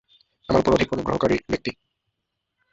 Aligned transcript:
আমার 0.49 0.61
উপর 0.61 0.75
অধিক 0.75 0.89
অনুগ্রহকারী 0.95 1.35
ব্যক্তি। 1.51 1.71